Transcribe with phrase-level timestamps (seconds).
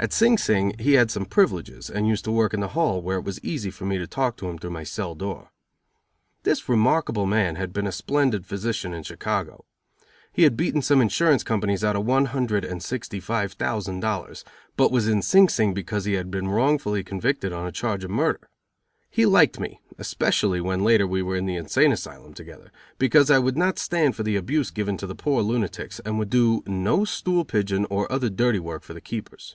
[0.00, 3.18] At Sing Sing he had some privileges, and used to work in the hall, where
[3.18, 5.52] it was easy for me to talk to him through my cell door.
[6.42, 9.64] This remarkable man, had been a splendid physician in Chicago.
[10.32, 14.44] He had beaten some insurance companies out of one hundred and sixty five thousand dollars,
[14.76, 18.10] but was in Sing Sing because he had been wrongfully convicted on a charge of
[18.10, 18.40] murder.
[19.08, 23.38] He liked me, especially when later we were in the insane asylum together, because I
[23.38, 27.04] would not stand for the abuse given to the poor lunatics, and would do no
[27.04, 29.54] stool pigeon or other dirty work for the keepers.